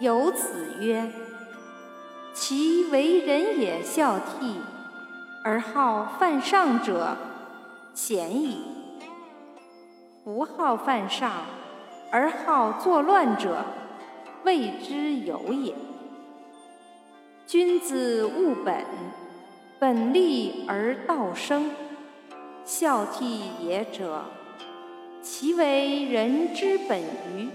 [0.00, 0.48] 有子
[0.80, 1.10] 曰，
[2.32, 4.54] 其为人也孝悌，
[5.44, 7.14] 而好犯上者
[7.92, 8.62] 贤矣。
[10.24, 11.30] 不好犯上，
[12.10, 13.62] 而好作乱者
[14.42, 15.74] 谓之有也。
[17.46, 18.82] 君子务本，
[19.78, 21.70] 本立而道生。
[22.64, 24.24] 孝悌也者，
[25.20, 27.02] 其为人之本
[27.36, 27.50] 与？